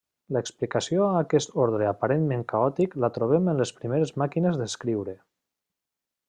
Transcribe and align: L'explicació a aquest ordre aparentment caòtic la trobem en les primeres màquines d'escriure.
L'explicació 0.35 1.03
a 1.09 1.19
aquest 1.19 1.53
ordre 1.65 1.89
aparentment 1.89 2.41
caòtic 2.53 2.97
la 3.05 3.11
trobem 3.19 3.53
en 3.53 3.61
les 3.63 3.75
primeres 3.83 4.15
màquines 4.23 4.59
d'escriure. 4.63 5.17